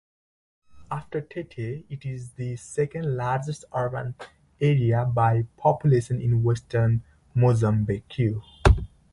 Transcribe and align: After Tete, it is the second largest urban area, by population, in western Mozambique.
After 0.89 1.21
Tete, 1.21 1.85
it 1.87 2.07
is 2.07 2.31
the 2.31 2.55
second 2.55 3.15
largest 3.17 3.65
urban 3.71 4.15
area, 4.59 5.05
by 5.05 5.43
population, 5.57 6.19
in 6.19 6.41
western 6.41 7.03
Mozambique. 7.35 8.19